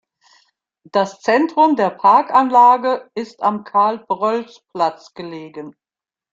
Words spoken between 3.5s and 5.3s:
Karl-Prölß-Platz